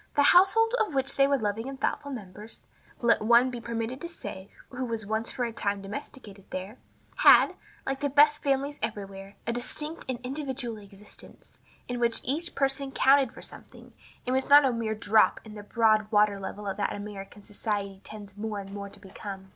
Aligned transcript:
The 0.15 0.23
household 0.23 0.73
of 0.79 0.95
which 0.95 1.15
they 1.15 1.27
were 1.27 1.37
loving 1.37 1.69
and 1.69 1.79
thoughtful 1.79 2.09
members 2.11 2.63
(let 3.01 3.21
one 3.21 3.51
be 3.51 3.61
permitted 3.61 4.01
to 4.01 4.09
say 4.09 4.49
who 4.69 4.83
was 4.83 5.03
for 5.31 5.45
a 5.45 5.53
time 5.53 5.83
domesticated 5.83 6.45
there) 6.49 6.77
had, 7.17 7.53
like 7.85 7.99
the 7.99 8.09
best 8.09 8.41
families 8.41 8.79
everywhere, 8.81 9.35
a 9.45 9.53
distinct 9.53 10.05
and 10.09 10.19
individual 10.23 10.79
existence, 10.79 11.59
in 11.87 11.99
which 11.99 12.21
each 12.23 12.55
person 12.55 12.91
counted 12.91 13.31
for 13.31 13.43
something, 13.43 13.93
and 14.25 14.33
was 14.33 14.49
not 14.49 14.65
a 14.65 14.73
mere 14.73 14.95
drop 14.95 15.39
in 15.45 15.53
the 15.53 15.61
broad 15.61 16.11
water 16.11 16.39
level 16.39 16.63
that 16.73 16.95
American 16.95 17.43
society 17.43 18.01
tends 18.03 18.35
more 18.35 18.59
and 18.59 18.73
more 18.73 18.89
to 18.89 18.99
become. 18.99 19.49